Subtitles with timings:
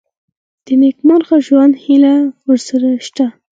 [0.65, 2.15] د نېکمرغه ژوند هیلې
[2.47, 3.25] ورسره شته.